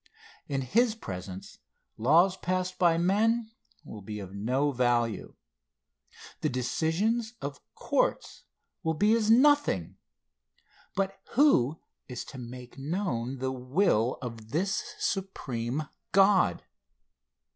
In 0.47 0.61
his 0.61 0.95
presence, 0.95 1.59
laws 1.95 2.35
passed 2.35 2.79
by 2.79 2.97
men 2.97 3.51
will 3.85 4.01
be 4.01 4.19
of 4.19 4.33
no 4.33 4.71
value. 4.71 5.35
The 6.39 6.49
decisions 6.49 7.35
of 7.39 7.59
courts 7.75 8.45
will 8.81 8.95
be 8.95 9.13
as 9.13 9.29
nothing. 9.29 9.97
But 10.95 11.19
who 11.33 11.81
is 12.07 12.25
to 12.33 12.39
make 12.39 12.79
known 12.79 13.37
the 13.37 13.51
will 13.51 14.17
of 14.23 14.49
this 14.49 14.95
supreme 14.97 15.83
God? 16.11 16.63